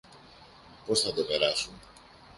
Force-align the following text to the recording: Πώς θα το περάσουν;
Πώς 0.85 1.01
θα 1.01 1.13
το 1.13 1.23
περάσουν; 1.23 1.73